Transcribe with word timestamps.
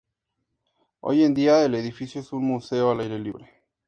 Hoy 1.01 1.23
en 1.23 1.35
día 1.35 1.63
el 1.63 1.75
edificio 1.75 2.21
es 2.21 2.33
un 2.33 2.43
museo 2.43 2.89
al 2.89 3.01
aire 3.01 3.19
libre. 3.19 3.51